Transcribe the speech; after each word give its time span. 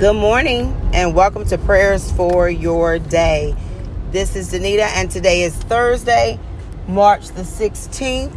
Good 0.00 0.16
morning 0.16 0.74
and 0.94 1.14
welcome 1.14 1.44
to 1.48 1.58
Prayers 1.58 2.10
for 2.12 2.48
Your 2.48 2.98
Day. 2.98 3.54
This 4.12 4.34
is 4.34 4.50
Danita 4.50 4.88
and 4.96 5.10
today 5.10 5.42
is 5.42 5.54
Thursday, 5.54 6.40
March 6.88 7.28
the 7.28 7.42
16th, 7.42 8.34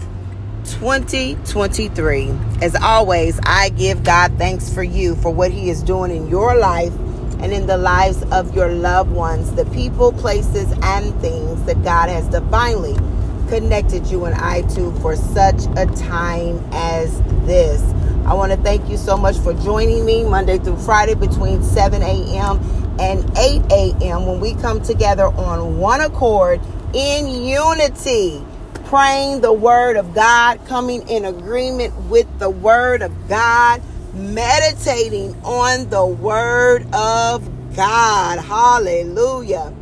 2023. 0.65 2.31
As 2.61 2.75
always, 2.75 3.39
I 3.45 3.69
give 3.69 4.03
God 4.03 4.37
thanks 4.37 4.73
for 4.73 4.83
you 4.83 5.15
for 5.15 5.29
what 5.29 5.51
He 5.51 5.69
is 5.69 5.81
doing 5.81 6.13
in 6.13 6.27
your 6.27 6.53
life 6.57 6.91
and 7.39 7.53
in 7.53 7.65
the 7.65 7.77
lives 7.77 8.21
of 8.23 8.53
your 8.53 8.67
loved 8.67 9.11
ones, 9.11 9.53
the 9.53 9.63
people, 9.67 10.11
places, 10.11 10.69
and 10.81 11.17
things 11.21 11.63
that 11.63 11.81
God 11.81 12.09
has 12.09 12.27
divinely 12.27 12.95
connected 13.47 14.07
you 14.07 14.25
and 14.25 14.35
I 14.35 14.63
to 14.73 14.91
for 14.99 15.15
such 15.15 15.63
a 15.77 15.85
time 15.95 16.61
as 16.73 17.21
this. 17.45 17.81
I 18.25 18.35
want 18.35 18.53
to 18.53 18.57
thank 18.59 18.89
you 18.89 18.95
so 18.95 19.17
much 19.17 19.37
for 19.39 19.53
joining 19.53 20.05
me 20.05 20.23
Monday 20.23 20.57
through 20.57 20.77
Friday 20.77 21.13
between 21.13 21.61
7 21.61 22.01
a.m. 22.01 22.57
and 22.97 23.19
8 23.37 23.61
a.m. 23.69 24.25
when 24.25 24.39
we 24.39 24.53
come 24.55 24.81
together 24.81 25.25
on 25.25 25.77
one 25.77 25.99
accord 25.99 26.61
in 26.93 27.27
unity, 27.27 28.41
praying 28.85 29.41
the 29.41 29.51
Word 29.51 29.97
of 29.97 30.15
God, 30.15 30.65
coming 30.67 31.05
in 31.09 31.25
agreement 31.25 31.93
with 32.03 32.27
the 32.39 32.49
Word 32.49 33.01
of 33.01 33.11
God, 33.27 33.81
meditating 34.13 35.35
on 35.43 35.89
the 35.89 36.05
Word 36.05 36.85
of 36.93 37.75
God. 37.75 38.39
Hallelujah. 38.39 39.73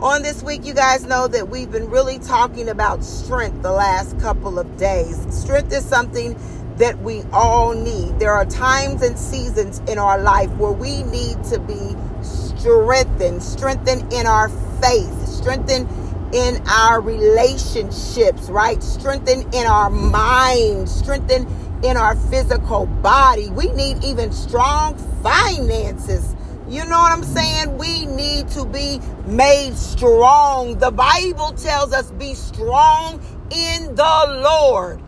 On 0.00 0.22
this 0.22 0.42
week, 0.42 0.64
you 0.64 0.72
guys 0.72 1.04
know 1.04 1.28
that 1.28 1.48
we've 1.48 1.70
been 1.70 1.90
really 1.90 2.18
talking 2.20 2.70
about 2.70 3.04
strength 3.04 3.62
the 3.62 3.70
last 3.70 4.18
couple 4.18 4.58
of 4.58 4.78
days. 4.78 5.26
Strength 5.30 5.72
is 5.74 5.84
something 5.84 6.36
that 6.82 7.00
we 7.00 7.22
all 7.32 7.74
need. 7.74 8.18
There 8.18 8.32
are 8.32 8.44
times 8.44 9.02
and 9.02 9.16
seasons 9.16 9.78
in 9.88 9.98
our 9.98 10.20
life 10.20 10.50
where 10.56 10.72
we 10.72 11.04
need 11.04 11.42
to 11.44 11.60
be 11.60 11.94
strengthened, 12.22 13.40
strengthened 13.40 14.12
in 14.12 14.26
our 14.26 14.48
faith, 14.82 15.28
strengthened 15.28 15.88
in 16.34 16.60
our 16.66 17.00
relationships, 17.00 18.50
right? 18.50 18.82
Strengthened 18.82 19.54
in 19.54 19.64
our 19.64 19.90
mind, 19.90 20.88
strengthened 20.88 21.46
in 21.84 21.96
our 21.96 22.16
physical 22.16 22.86
body. 22.86 23.48
We 23.50 23.70
need 23.72 24.02
even 24.02 24.32
strong 24.32 24.96
finances. 25.22 26.34
You 26.68 26.84
know 26.86 26.98
what 26.98 27.12
I'm 27.12 27.22
saying? 27.22 27.76
We 27.76 28.06
need 28.06 28.48
to 28.50 28.64
be 28.64 28.98
made 29.26 29.76
strong. 29.76 30.78
The 30.78 30.90
Bible 30.90 31.52
tells 31.52 31.92
us 31.92 32.10
be 32.12 32.34
strong 32.34 33.20
in 33.52 33.94
the 33.94 34.40
Lord. 34.42 35.01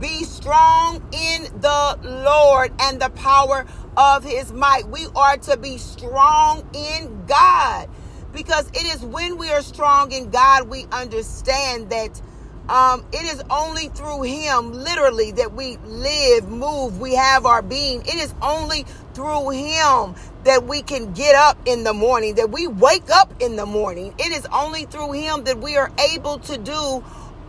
Be 0.00 0.24
strong 0.24 0.96
in 1.12 1.44
the 1.60 1.98
Lord 2.24 2.72
and 2.80 3.00
the 3.00 3.10
power 3.10 3.66
of 3.96 4.24
his 4.24 4.52
might. 4.52 4.88
We 4.88 5.06
are 5.16 5.36
to 5.38 5.56
be 5.56 5.78
strong 5.78 6.68
in 6.72 7.24
God 7.26 7.88
because 8.32 8.68
it 8.68 8.84
is 8.94 9.02
when 9.02 9.38
we 9.38 9.50
are 9.50 9.62
strong 9.62 10.12
in 10.12 10.30
God 10.30 10.68
we 10.68 10.86
understand 10.92 11.90
that 11.90 12.20
um, 12.68 13.04
it 13.12 13.24
is 13.24 13.42
only 13.50 13.88
through 13.88 14.22
him 14.22 14.72
literally 14.72 15.32
that 15.32 15.54
we 15.54 15.78
live, 15.86 16.48
move, 16.48 17.00
we 17.00 17.14
have 17.14 17.46
our 17.46 17.62
being. 17.62 18.02
It 18.02 18.16
is 18.16 18.34
only 18.42 18.84
through 19.14 19.50
him 19.50 20.14
that 20.44 20.64
we 20.64 20.82
can 20.82 21.12
get 21.14 21.34
up 21.34 21.58
in 21.66 21.84
the 21.84 21.94
morning, 21.94 22.34
that 22.34 22.50
we 22.50 22.66
wake 22.66 23.10
up 23.10 23.32
in 23.42 23.56
the 23.56 23.64
morning. 23.66 24.14
It 24.18 24.32
is 24.32 24.46
only 24.52 24.84
through 24.84 25.12
him 25.12 25.44
that 25.44 25.58
we 25.58 25.76
are 25.78 25.90
able 26.12 26.38
to 26.40 26.58
do 26.58 27.02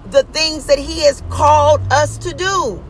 the 0.05 0.23
things 0.23 0.65
that 0.65 0.79
He 0.79 1.01
has 1.01 1.23
called 1.29 1.81
us 1.91 2.17
to 2.19 2.33
do. 2.33 2.83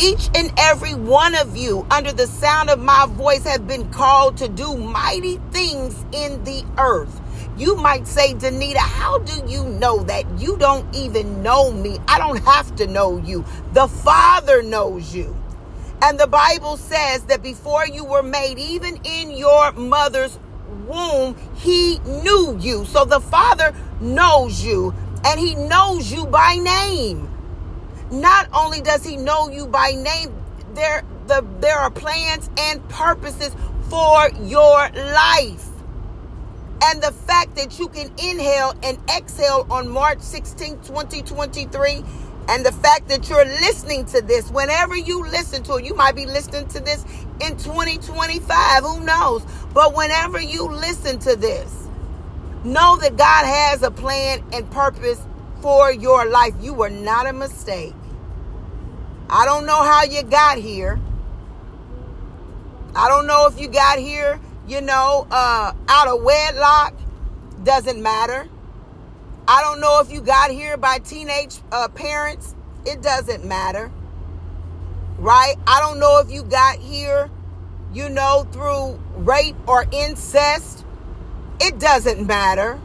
Each 0.00 0.30
and 0.34 0.52
every 0.56 0.94
one 0.94 1.34
of 1.34 1.56
you, 1.56 1.86
under 1.90 2.12
the 2.12 2.26
sound 2.26 2.70
of 2.70 2.78
my 2.78 3.06
voice, 3.06 3.44
have 3.44 3.66
been 3.66 3.90
called 3.90 4.36
to 4.38 4.48
do 4.48 4.76
mighty 4.76 5.38
things 5.50 6.04
in 6.12 6.42
the 6.44 6.64
earth. 6.78 7.20
You 7.56 7.76
might 7.76 8.06
say, 8.06 8.34
Danita, 8.34 8.78
how 8.78 9.18
do 9.18 9.42
you 9.46 9.64
know 9.64 10.02
that? 10.04 10.24
You 10.40 10.56
don't 10.56 10.94
even 10.94 11.42
know 11.42 11.72
me. 11.72 11.98
I 12.08 12.18
don't 12.18 12.42
have 12.44 12.74
to 12.76 12.86
know 12.86 13.18
you. 13.18 13.44
The 13.72 13.88
Father 13.88 14.62
knows 14.62 15.14
you. 15.14 15.36
And 16.02 16.18
the 16.18 16.26
Bible 16.26 16.78
says 16.78 17.24
that 17.24 17.42
before 17.42 17.86
you 17.86 18.04
were 18.04 18.22
made, 18.22 18.58
even 18.58 18.98
in 19.04 19.32
your 19.32 19.72
mother's 19.72 20.38
womb, 20.86 21.36
He 21.56 21.98
knew 22.00 22.56
you. 22.58 22.86
So 22.86 23.04
the 23.04 23.20
Father 23.20 23.74
knows 24.00 24.64
you 24.64 24.94
and 25.24 25.38
he 25.38 25.54
knows 25.54 26.12
you 26.12 26.26
by 26.26 26.56
name. 26.56 27.28
Not 28.10 28.48
only 28.52 28.80
does 28.80 29.04
he 29.04 29.16
know 29.16 29.48
you 29.48 29.66
by 29.66 29.92
name, 29.92 30.34
there 30.74 31.04
the 31.26 31.44
there 31.60 31.78
are 31.78 31.90
plans 31.90 32.50
and 32.58 32.86
purposes 32.88 33.54
for 33.88 34.30
your 34.42 34.88
life. 34.90 35.66
And 36.82 37.02
the 37.02 37.12
fact 37.12 37.56
that 37.56 37.78
you 37.78 37.88
can 37.88 38.10
inhale 38.18 38.74
and 38.82 38.98
exhale 39.14 39.66
on 39.70 39.88
March 39.88 40.20
16, 40.20 40.80
2023, 40.80 42.02
and 42.48 42.64
the 42.64 42.72
fact 42.72 43.08
that 43.08 43.28
you're 43.28 43.44
listening 43.44 44.06
to 44.06 44.22
this, 44.22 44.50
whenever 44.50 44.96
you 44.96 45.22
listen 45.24 45.62
to 45.64 45.76
it, 45.76 45.84
you 45.84 45.94
might 45.94 46.16
be 46.16 46.26
listening 46.26 46.66
to 46.68 46.80
this 46.80 47.04
in 47.40 47.56
2025, 47.58 48.82
who 48.82 49.04
knows? 49.04 49.44
But 49.74 49.94
whenever 49.94 50.40
you 50.40 50.68
listen 50.68 51.18
to 51.20 51.36
this, 51.36 51.89
Know 52.64 52.96
that 52.98 53.16
God 53.16 53.46
has 53.46 53.82
a 53.82 53.90
plan 53.90 54.44
and 54.52 54.70
purpose 54.70 55.20
for 55.62 55.90
your 55.90 56.26
life. 56.26 56.52
You 56.60 56.74
were 56.74 56.90
not 56.90 57.26
a 57.26 57.32
mistake. 57.32 57.94
I 59.30 59.46
don't 59.46 59.64
know 59.64 59.82
how 59.82 60.02
you 60.02 60.22
got 60.22 60.58
here. 60.58 61.00
I 62.94 63.08
don't 63.08 63.26
know 63.26 63.46
if 63.46 63.58
you 63.58 63.68
got 63.68 63.98
here, 63.98 64.40
you 64.66 64.80
know, 64.82 65.26
uh, 65.30 65.72
out 65.88 66.08
of 66.08 66.22
wedlock. 66.22 66.94
Doesn't 67.62 68.02
matter. 68.02 68.48
I 69.48 69.62
don't 69.62 69.80
know 69.80 70.00
if 70.00 70.12
you 70.12 70.20
got 70.20 70.50
here 70.50 70.76
by 70.76 70.98
teenage 70.98 71.56
uh, 71.72 71.88
parents. 71.88 72.54
It 72.84 73.00
doesn't 73.00 73.44
matter. 73.44 73.90
Right? 75.18 75.54
I 75.66 75.80
don't 75.80 75.98
know 75.98 76.18
if 76.18 76.30
you 76.30 76.42
got 76.42 76.78
here, 76.78 77.30
you 77.92 78.08
know, 78.10 78.46
through 78.52 79.00
rape 79.16 79.56
or 79.66 79.86
incest. 79.92 80.84
It 81.60 81.78
doesn't 81.78 82.26
matter. 82.26 82.80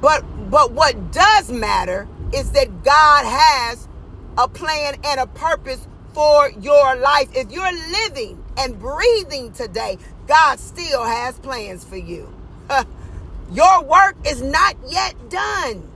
But 0.00 0.24
but 0.50 0.72
what 0.72 1.12
does 1.12 1.50
matter 1.50 2.08
is 2.34 2.52
that 2.52 2.82
God 2.82 3.24
has 3.24 3.88
a 4.36 4.48
plan 4.48 4.96
and 5.04 5.20
a 5.20 5.26
purpose 5.26 5.86
for 6.12 6.50
your 6.50 6.96
life. 6.96 7.28
If 7.34 7.52
you're 7.52 7.72
living 7.72 8.42
and 8.56 8.78
breathing 8.78 9.52
today, 9.52 9.98
God 10.26 10.58
still 10.58 11.04
has 11.04 11.38
plans 11.38 11.84
for 11.84 11.96
you. 11.96 12.32
your 13.52 13.84
work 13.84 14.16
is 14.26 14.42
not 14.42 14.76
yet 14.88 15.14
done. 15.30 15.88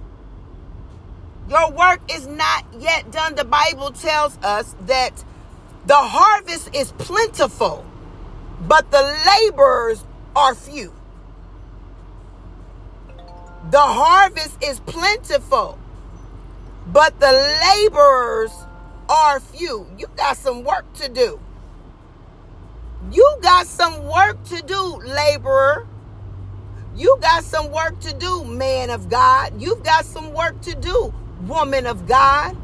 Your 1.49 1.71
work 1.73 2.01
is 2.11 2.27
not 2.27 2.65
yet 2.79 3.11
done. 3.11 3.35
The 3.35 3.45
Bible 3.45 3.91
tells 3.91 4.39
us 4.39 4.75
that 4.87 5.25
the 5.87 5.97
harvest 5.97 6.75
is 6.75 6.93
plentiful, 6.93 7.85
but 8.67 8.91
the 8.91 9.03
laborers 9.27 10.05
are 10.37 10.55
few. 10.55 10.93
The 13.71 13.81
harvest 13.81 14.63
is 14.63 14.81
plentiful, 14.81 15.79
but 16.87 17.19
the 17.19 17.33
laborers 17.65 18.53
are 19.09 19.41
few. 19.41 19.87
You 19.99 20.07
got 20.17 20.37
some 20.37 20.65
work 20.65 20.93
to 20.95 21.09
do. 21.09 21.41
You 23.11 23.37
got 23.43 23.67
some 23.67 24.07
work 24.07 24.43
to 24.45 24.63
do, 24.63 25.01
laborer. 25.05 25.87
You 26.97 27.19
got 27.21 27.45
some 27.45 27.71
work 27.73 27.99
to 28.01 28.15
do, 28.15 28.45
man 28.45 28.91
of 28.91 29.09
God. 29.09 29.61
You've 29.61 29.83
got 29.83 30.05
some 30.05 30.33
work 30.33 30.61
to 30.63 30.75
do, 30.75 31.13
woman 31.43 31.87
of 31.87 32.07
God. 32.07 32.57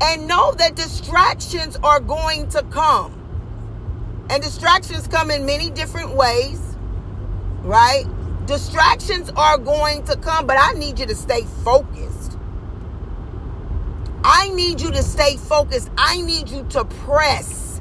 And 0.00 0.28
know 0.28 0.52
that 0.54 0.76
distractions 0.76 1.76
are 1.82 2.00
going 2.00 2.48
to 2.50 2.62
come. 2.64 3.17
And 4.30 4.42
distractions 4.42 5.08
come 5.08 5.30
in 5.30 5.46
many 5.46 5.70
different 5.70 6.14
ways, 6.14 6.60
right? 7.62 8.04
Distractions 8.46 9.30
are 9.36 9.58
going 9.58 10.04
to 10.04 10.16
come, 10.16 10.46
but 10.46 10.56
I 10.58 10.72
need 10.72 10.98
you 10.98 11.06
to 11.06 11.14
stay 11.14 11.42
focused. 11.64 12.36
I 14.24 14.50
need 14.50 14.80
you 14.80 14.90
to 14.90 15.02
stay 15.02 15.36
focused. 15.36 15.90
I 15.96 16.20
need 16.20 16.50
you 16.50 16.64
to 16.70 16.84
press 16.84 17.80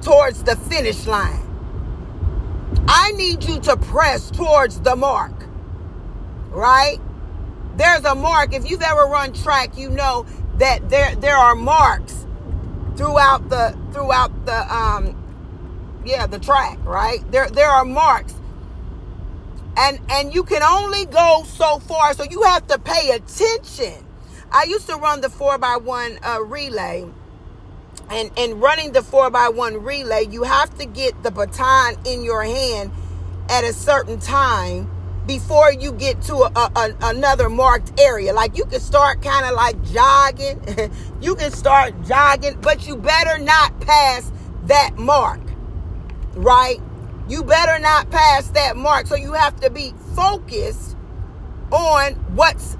towards 0.00 0.42
the 0.44 0.56
finish 0.56 1.06
line. 1.06 1.44
I 2.88 3.12
need 3.12 3.44
you 3.44 3.60
to 3.60 3.76
press 3.76 4.30
towards 4.30 4.80
the 4.80 4.96
mark, 4.96 5.32
right? 6.50 6.98
There's 7.76 8.04
a 8.04 8.14
mark. 8.14 8.54
If 8.54 8.68
you've 8.70 8.82
ever 8.82 9.04
run 9.04 9.32
track, 9.32 9.76
you 9.76 9.90
know 9.90 10.26
that 10.56 10.88
there 10.88 11.14
there 11.16 11.36
are 11.36 11.54
marks 11.54 12.26
throughout 12.98 13.48
the 13.48 13.78
throughout 13.92 14.44
the 14.44 14.74
um 14.74 16.02
yeah 16.04 16.26
the 16.26 16.38
track 16.38 16.78
right? 16.84 17.20
There 17.30 17.48
there 17.48 17.70
are 17.70 17.84
marks. 17.84 18.34
And 19.76 20.00
and 20.10 20.34
you 20.34 20.42
can 20.42 20.62
only 20.62 21.06
go 21.06 21.44
so 21.46 21.78
far 21.78 22.12
so 22.12 22.24
you 22.24 22.42
have 22.42 22.66
to 22.66 22.78
pay 22.78 23.10
attention. 23.10 24.04
I 24.50 24.64
used 24.64 24.88
to 24.88 24.96
run 24.96 25.20
the 25.20 25.30
four 25.30 25.56
by 25.58 25.76
one 25.76 26.18
uh, 26.22 26.42
relay. 26.42 27.06
And, 28.10 28.30
and 28.38 28.62
running 28.62 28.92
the 28.92 29.02
4 29.02 29.28
by 29.28 29.50
one 29.50 29.82
relay, 29.82 30.24
you 30.30 30.44
have 30.44 30.78
to 30.78 30.86
get 30.86 31.22
the 31.22 31.30
baton 31.30 31.94
in 32.06 32.22
your 32.22 32.42
hand 32.42 32.90
at 33.50 33.64
a 33.64 33.72
certain 33.74 34.18
time 34.18 34.90
before 35.28 35.70
you 35.70 35.92
get 35.92 36.22
to 36.22 36.34
a, 36.36 36.72
a, 36.74 36.94
another 37.02 37.50
marked 37.50 38.00
area. 38.00 38.32
Like 38.32 38.56
you 38.56 38.64
can 38.64 38.80
start 38.80 39.22
kind 39.22 39.44
of 39.44 39.54
like 39.54 39.80
jogging, 39.84 40.60
you 41.20 41.36
can 41.36 41.52
start 41.52 41.94
jogging, 42.04 42.58
but 42.62 42.88
you 42.88 42.96
better 42.96 43.38
not 43.38 43.78
pass 43.80 44.32
that 44.64 44.96
mark, 44.96 45.40
right? 46.34 46.80
You 47.28 47.44
better 47.44 47.78
not 47.78 48.10
pass 48.10 48.48
that 48.52 48.76
mark. 48.76 49.06
So 49.06 49.14
you 49.14 49.34
have 49.34 49.60
to 49.60 49.70
be 49.70 49.92
focused 50.16 50.96
on 51.70 52.14
what's 52.34 52.78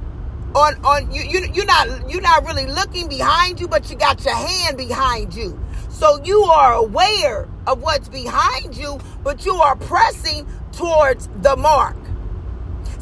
on 0.55 0.83
on 0.83 1.13
you, 1.13 1.23
you 1.23 1.47
you're 1.53 1.67
not 1.67 2.11
you're 2.11 2.23
not 2.23 2.47
really 2.47 2.67
looking 2.67 3.09
behind 3.09 3.61
you, 3.61 3.69
but 3.69 3.91
you 3.91 3.97
got 3.97 4.25
your 4.25 4.35
hand 4.35 4.79
behind 4.79 5.35
you. 5.35 5.63
So 5.91 6.19
you 6.25 6.45
are 6.45 6.73
aware 6.73 7.47
of 7.67 7.83
what's 7.83 8.09
behind 8.09 8.75
you, 8.75 8.99
but 9.23 9.45
you 9.45 9.55
are 9.57 9.77
pressing 9.77 10.47
towards 10.73 11.29
the 11.43 11.55
mark. 11.57 11.97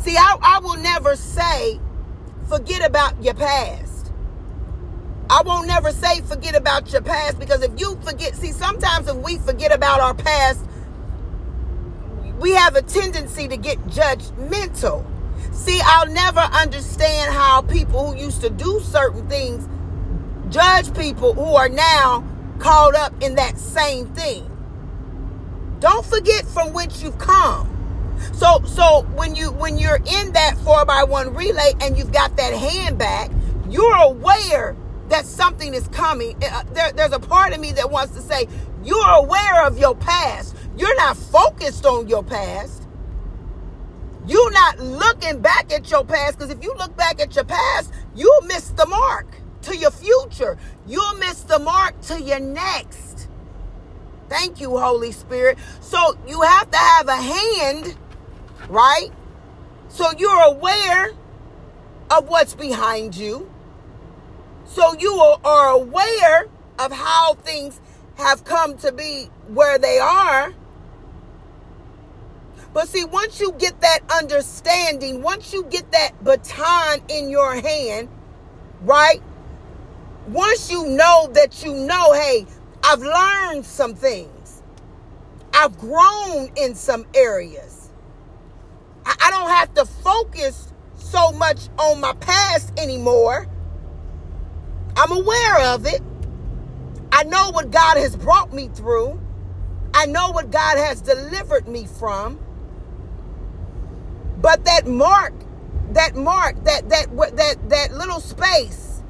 See, 0.06 0.16
I, 0.16 0.38
I 0.40 0.60
will 0.60 0.76
never 0.76 1.16
say 1.16 1.80
forget 2.48 2.86
about 2.86 3.20
your 3.24 3.34
past. 3.34 4.12
I 5.28 5.42
won't 5.44 5.66
never 5.66 5.90
say 5.90 6.20
forget 6.20 6.54
about 6.54 6.92
your 6.92 7.02
past 7.02 7.40
because 7.40 7.60
if 7.64 7.72
you 7.80 7.98
forget, 8.04 8.36
see, 8.36 8.52
sometimes 8.52 9.08
if 9.08 9.16
we 9.16 9.38
forget 9.38 9.74
about 9.74 9.98
our 9.98 10.14
past, 10.14 10.64
we 12.38 12.52
have 12.52 12.76
a 12.76 12.82
tendency 12.82 13.48
to 13.48 13.56
get 13.56 13.84
judgmental. 13.88 15.04
See, 15.52 15.80
I'll 15.84 16.06
never 16.06 16.38
understand 16.38 17.34
how 17.34 17.62
people 17.62 18.12
who 18.12 18.16
used 18.16 18.42
to 18.42 18.50
do 18.50 18.78
certain 18.84 19.28
things 19.28 19.68
judge 20.54 20.96
people 20.96 21.34
who 21.34 21.56
are 21.56 21.68
now 21.68 22.24
caught 22.60 22.94
up 22.94 23.12
in 23.20 23.34
that 23.34 23.58
same 23.58 24.06
thing. 24.14 24.48
Don't 25.80 26.06
forget 26.06 26.46
from 26.46 26.72
whence 26.72 27.02
you've 27.02 27.18
come. 27.18 27.75
So 28.32 28.62
so 28.64 29.02
when 29.14 29.34
you 29.34 29.52
when 29.52 29.78
you're 29.78 29.96
in 29.96 30.32
that 30.32 30.56
four 30.58 30.84
by 30.84 31.04
one 31.04 31.34
relay 31.34 31.72
and 31.80 31.96
you've 31.96 32.12
got 32.12 32.36
that 32.36 32.54
hand 32.54 32.98
back, 32.98 33.30
you're 33.68 33.96
aware 33.96 34.76
that 35.08 35.24
something 35.24 35.74
is 35.74 35.88
coming. 35.88 36.36
Uh, 36.42 36.64
there, 36.72 36.92
there's 36.92 37.12
a 37.12 37.20
part 37.20 37.52
of 37.52 37.60
me 37.60 37.72
that 37.72 37.90
wants 37.90 38.14
to 38.14 38.20
say 38.20 38.48
you're 38.84 39.08
aware 39.08 39.66
of 39.66 39.78
your 39.78 39.94
past. 39.94 40.56
You're 40.76 40.96
not 40.96 41.16
focused 41.16 41.86
on 41.86 42.08
your 42.08 42.22
past. 42.22 42.86
You're 44.26 44.52
not 44.52 44.80
looking 44.80 45.40
back 45.40 45.72
at 45.72 45.90
your 45.90 46.04
past 46.04 46.38
because 46.38 46.50
if 46.50 46.62
you 46.62 46.74
look 46.74 46.96
back 46.96 47.20
at 47.20 47.34
your 47.36 47.44
past, 47.44 47.92
you'll 48.14 48.42
miss 48.42 48.70
the 48.70 48.86
mark 48.86 49.26
to 49.62 49.76
your 49.76 49.92
future. 49.92 50.58
You'll 50.86 51.14
miss 51.14 51.42
the 51.42 51.58
mark 51.60 52.00
to 52.02 52.20
your 52.20 52.40
next. 52.40 53.28
Thank 54.28 54.60
you, 54.60 54.76
Holy 54.76 55.12
Spirit. 55.12 55.58
So 55.80 56.18
you 56.26 56.42
have 56.42 56.70
to 56.70 56.76
have 56.76 57.08
a 57.08 57.16
hand, 57.16 57.96
right? 58.68 59.10
So 59.88 60.10
you're 60.18 60.42
aware 60.42 61.12
of 62.10 62.28
what's 62.28 62.54
behind 62.54 63.16
you. 63.16 63.50
So 64.66 64.94
you 64.98 65.12
are 65.44 65.70
aware 65.70 66.46
of 66.78 66.92
how 66.92 67.34
things 67.34 67.80
have 68.16 68.44
come 68.44 68.76
to 68.78 68.92
be 68.92 69.30
where 69.48 69.78
they 69.78 69.98
are. 69.98 70.52
But 72.72 72.88
see, 72.88 73.04
once 73.04 73.40
you 73.40 73.52
get 73.52 73.80
that 73.80 74.00
understanding, 74.14 75.22
once 75.22 75.52
you 75.52 75.64
get 75.64 75.90
that 75.92 76.12
baton 76.22 77.00
in 77.08 77.30
your 77.30 77.54
hand, 77.54 78.08
right? 78.82 79.22
Once 80.28 80.70
you 80.70 80.86
know 80.88 81.28
that 81.32 81.64
you 81.64 81.72
know, 81.72 82.12
hey, 82.12 82.44
I've 82.84 83.00
learned 83.00 83.64
some 83.64 83.94
things, 83.94 84.62
I've 85.54 85.78
grown 85.78 86.50
in 86.56 86.74
some 86.74 87.06
areas. 87.14 87.75
I, 89.26 89.30
don't 89.30 89.48
have 89.48 89.74
to 89.74 89.84
focus 89.84 90.72
so 90.94 91.32
much 91.32 91.68
on 91.78 92.00
my 92.00 92.12
past 92.14 92.72
anymore. 92.78 93.48
I'm 94.96 95.12
aware 95.12 95.60
of 95.74 95.86
it. 95.86 96.00
I 97.12 97.24
know 97.24 97.50
what 97.50 97.70
God 97.70 97.96
has 97.96 98.16
brought 98.16 98.52
me 98.52 98.68
through. 98.68 99.20
I 99.94 100.06
know 100.06 100.30
what 100.30 100.50
God 100.50 100.78
has 100.78 101.00
delivered 101.00 101.66
me 101.66 101.86
from. 101.86 102.38
But 104.38 104.64
that 104.64 104.86
mark, 104.86 105.34
that 105.92 106.14
mark, 106.14 106.62
that 106.64 106.88
that 106.90 107.06
that 107.36 107.68
that 107.68 107.92
little 107.94 108.20
space. 108.20 109.02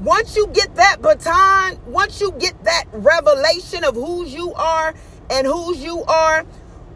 Once 0.00 0.36
you 0.36 0.46
get 0.48 0.74
that 0.76 1.02
baton, 1.02 1.78
once 1.86 2.20
you 2.20 2.32
get 2.32 2.64
that 2.64 2.84
revelation 2.92 3.84
of 3.84 3.94
who 3.94 4.24
you 4.24 4.52
are 4.54 4.94
and 5.30 5.46
whose 5.46 5.82
you 5.82 6.02
are, 6.04 6.44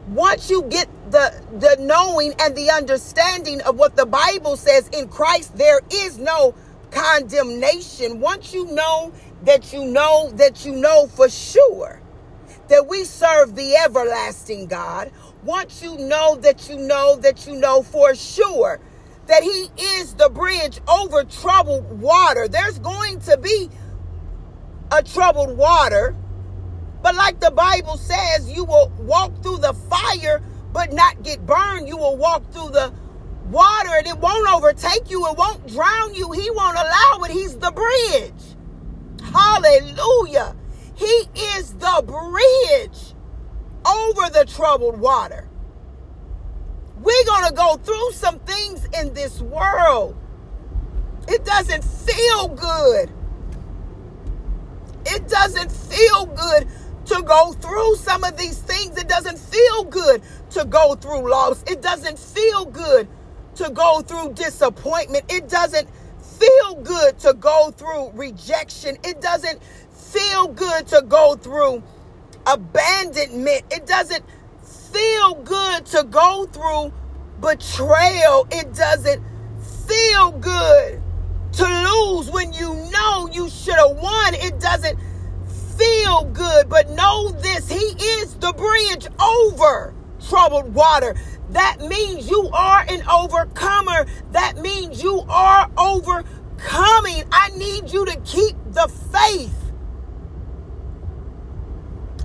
once 0.08 0.48
you 0.48 0.62
get 0.62 0.88
the 1.10 1.34
the 1.58 1.76
knowing 1.80 2.32
and 2.40 2.54
the 2.56 2.70
understanding 2.70 3.60
of 3.62 3.76
what 3.76 3.96
the 3.96 4.06
Bible 4.06 4.56
says 4.56 4.88
in 4.88 5.08
Christ 5.08 5.56
there 5.56 5.80
is 5.92 6.18
no 6.18 6.54
condemnation. 6.90 8.20
Once 8.20 8.54
you 8.54 8.66
know 8.66 9.12
that 9.44 9.72
you 9.72 9.84
know 9.84 10.30
that 10.34 10.64
you 10.64 10.72
know 10.72 11.06
for 11.08 11.28
sure 11.28 12.00
that 12.68 12.86
we 12.88 13.04
serve 13.04 13.54
the 13.54 13.76
everlasting 13.76 14.66
God, 14.66 15.10
once 15.44 15.82
you 15.82 15.96
know 15.98 16.36
that 16.36 16.68
you 16.68 16.76
know 16.76 17.16
that 17.16 17.46
you 17.46 17.56
know 17.56 17.82
for 17.82 18.14
sure 18.14 18.80
that 19.26 19.42
He 19.42 19.70
is 19.96 20.14
the 20.14 20.28
bridge 20.28 20.80
over 20.88 21.24
troubled 21.24 22.00
water, 22.00 22.46
there's 22.48 22.78
going 22.78 23.20
to 23.20 23.36
be 23.36 23.68
a 24.92 25.02
troubled 25.02 25.56
water. 25.56 26.14
But 27.02 27.14
like 27.14 27.40
the 27.40 27.50
Bible 27.50 27.96
says, 27.96 28.50
you 28.50 28.64
will 28.64 28.92
walk 28.98 29.42
through 29.42 29.58
the 29.58 29.74
fire 29.74 30.42
but 30.72 30.92
not 30.92 31.22
get 31.22 31.46
burned. 31.46 31.88
You 31.88 31.96
will 31.96 32.16
walk 32.16 32.52
through 32.52 32.70
the 32.70 32.92
water 33.46 33.90
and 33.96 34.06
it 34.06 34.18
won't 34.18 34.48
overtake 34.52 35.10
you. 35.10 35.26
It 35.26 35.38
won't 35.38 35.66
drown 35.66 36.14
you. 36.14 36.32
He 36.32 36.50
won't 36.50 36.76
allow 36.76 37.24
it. 37.24 37.30
He's 37.30 37.56
the 37.56 37.70
bridge. 37.70 38.56
Hallelujah. 39.32 40.54
He 40.96 41.28
is 41.56 41.72
the 41.74 42.02
bridge 42.06 43.14
over 43.86 44.30
the 44.30 44.44
troubled 44.44 44.98
water. 45.00 45.48
We're 47.00 47.24
going 47.24 47.48
to 47.48 47.54
go 47.54 47.76
through 47.76 48.12
some 48.12 48.38
things 48.40 48.86
in 48.98 49.14
this 49.14 49.40
world. 49.40 50.16
It 51.28 51.44
doesn't 51.44 51.84
feel 51.84 52.48
good. 52.48 53.12
It 55.06 55.28
doesn't 55.28 55.70
feel 55.70 56.26
good 56.26 56.68
some 58.16 58.24
of 58.24 58.38
these 58.38 58.58
things. 58.58 58.96
It 58.96 59.08
doesn't 59.08 59.38
feel 59.38 59.84
good 59.84 60.22
to 60.52 60.64
go 60.64 60.94
through 60.94 61.30
loss. 61.30 61.62
It 61.66 61.82
doesn't 61.82 62.18
feel 62.18 62.64
good 62.64 63.06
to 63.56 63.68
go 63.68 64.00
through 64.00 64.32
disappointment. 64.32 65.30
It 65.30 65.50
doesn't 65.50 65.86
feel 66.22 66.76
good 66.76 67.18
to 67.18 67.34
go 67.34 67.70
through 67.72 68.12
rejection. 68.14 68.96
It 69.04 69.20
doesn't 69.20 69.62
feel 69.92 70.48
good 70.48 70.86
to 70.88 71.02
go 71.06 71.34
through 71.34 71.82
abandonment. 72.46 73.64
It 73.70 73.86
doesn't 73.86 74.24
feel 74.64 75.34
good 75.34 75.84
to 75.86 76.04
go 76.04 76.46
through 76.46 76.94
betrayal. 77.42 78.48
It 78.50 78.72
doesn't 78.72 79.22
feel 79.86 80.30
good 80.30 81.02
to 81.52 81.64
lose 81.64 82.30
when 82.30 82.54
you 82.54 82.76
know 82.90 83.28
you 83.30 83.50
should 83.50 83.74
have 83.74 83.98
won. 83.98 84.34
It 84.36 84.58
doesn't 84.58 84.98
feel 85.76 86.24
good, 86.24 86.68
but 86.68 86.90
know 86.90 87.30
this 87.30 87.68
He 87.68 87.76
is 87.76 88.34
the 88.36 88.52
bridge 88.52 89.06
over 89.20 89.94
troubled 90.28 90.74
water. 90.74 91.14
That 91.50 91.80
means 91.80 92.28
you 92.28 92.48
are 92.52 92.84
an 92.88 93.06
overcomer. 93.08 94.06
That 94.32 94.58
means 94.58 95.02
you 95.02 95.20
are 95.28 95.70
overcoming. 95.78 97.24
I 97.30 97.50
need 97.56 97.92
you 97.92 98.04
to 98.06 98.16
keep 98.20 98.56
the 98.70 98.88
faith. 99.12 99.54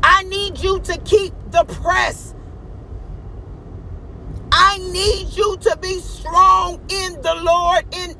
I 0.01 0.23
need 0.23 0.57
you 0.59 0.79
to 0.79 0.97
keep 1.01 1.33
the 1.51 1.63
press. 1.65 2.33
I 4.51 4.79
need 4.79 5.29
you 5.37 5.57
to 5.57 5.77
be 5.79 5.99
strong 5.99 6.81
in 6.89 7.21
the 7.21 7.35
Lord 7.35 7.85
and 7.93 8.17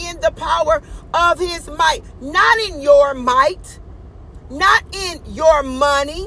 in 0.00 0.20
the 0.20 0.30
power 0.32 0.82
of 1.12 1.38
his 1.38 1.68
might. 1.68 2.02
Not 2.20 2.58
in 2.60 2.80
your 2.80 3.14
might, 3.14 3.79
not 4.50 4.84
in 4.94 5.22
your 5.34 5.62
money. 5.62 6.26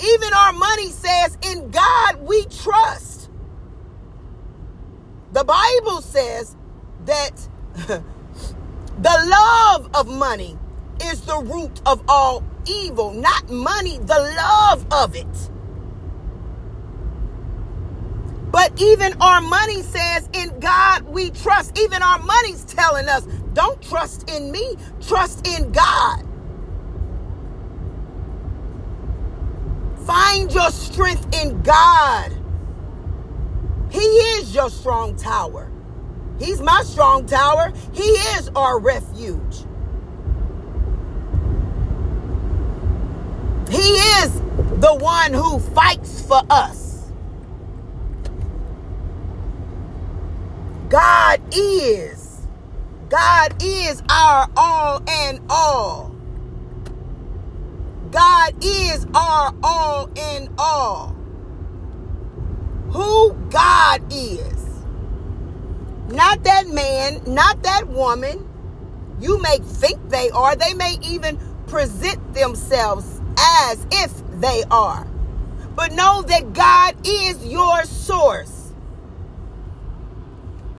Even 0.00 0.32
our 0.34 0.52
money 0.52 0.88
says, 0.88 1.36
In 1.46 1.70
God 1.70 2.20
we 2.22 2.44
trust. 2.46 3.28
The 5.32 5.44
Bible 5.44 6.02
says 6.02 6.56
that 7.04 7.48
the 7.76 8.02
love 9.02 9.90
of 9.94 10.08
money 10.08 10.58
is 11.02 11.20
the 11.22 11.38
root 11.38 11.80
of 11.86 12.02
all 12.08 12.44
evil, 12.66 13.12
not 13.12 13.48
money, 13.50 13.98
the 13.98 14.34
love 14.36 14.86
of 14.92 15.14
it. 15.14 15.50
But 18.50 18.80
even 18.80 19.14
our 19.20 19.40
money 19.40 19.82
says, 19.82 20.28
in 20.32 20.58
God 20.58 21.04
we 21.04 21.30
trust. 21.30 21.78
Even 21.78 22.02
our 22.02 22.18
money's 22.18 22.64
telling 22.64 23.08
us 23.08 23.24
Don't 23.54 23.80
trust 23.82 24.28
in 24.30 24.50
me, 24.50 24.76
trust 25.06 25.46
in 25.46 25.70
God. 25.72 26.24
Find 30.10 30.52
your 30.52 30.72
strength 30.72 31.40
in 31.40 31.62
God. 31.62 32.32
He 33.92 34.00
is 34.00 34.52
your 34.52 34.68
strong 34.68 35.14
tower. 35.14 35.70
He's 36.36 36.60
my 36.60 36.82
strong 36.82 37.26
tower. 37.26 37.72
He 37.92 38.02
is 38.02 38.50
our 38.56 38.80
refuge. 38.80 39.58
He 43.70 43.78
is 44.18 44.32
the 44.80 44.98
one 44.98 45.32
who 45.32 45.60
fights 45.60 46.20
for 46.22 46.42
us. 46.50 47.12
God 50.88 51.40
is. 51.54 52.48
God 53.08 53.62
is 53.62 54.02
our 54.10 54.48
all 54.56 55.04
and 55.08 55.40
all. 55.48 56.09
God 58.10 58.54
is 58.64 59.06
our 59.14 59.54
all 59.62 60.10
in 60.16 60.48
all. 60.58 61.14
Who 62.90 63.32
God 63.50 64.02
is. 64.12 64.66
Not 66.08 66.42
that 66.44 66.66
man, 66.68 67.22
not 67.26 67.62
that 67.62 67.86
woman. 67.88 68.48
You 69.20 69.40
may 69.42 69.58
think 69.58 70.08
they 70.10 70.30
are. 70.30 70.56
They 70.56 70.74
may 70.74 70.96
even 71.02 71.38
present 71.68 72.34
themselves 72.34 73.20
as 73.38 73.86
if 73.92 74.12
they 74.40 74.64
are. 74.70 75.06
But 75.76 75.92
know 75.92 76.22
that 76.22 76.52
God 76.52 76.96
is 77.06 77.46
your 77.46 77.84
source. 77.84 78.59